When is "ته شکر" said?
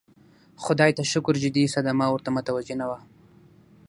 0.97-1.33